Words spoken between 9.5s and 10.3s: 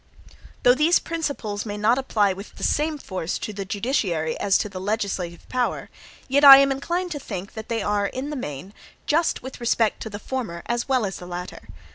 respect to the